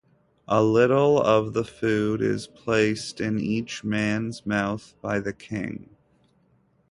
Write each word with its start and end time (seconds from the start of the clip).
A 0.47 0.63
little 0.63 1.21
of 1.21 1.53
the 1.53 1.63
food 1.63 2.23
is 2.23 2.47
placed 2.47 3.21
in 3.21 3.39
each 3.39 3.83
man's 3.83 4.47
mouth 4.47 4.95
by 4.99 5.19
the 5.19 5.31
king. 5.31 5.91